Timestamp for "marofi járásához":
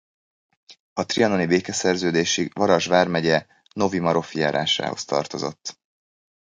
3.99-5.05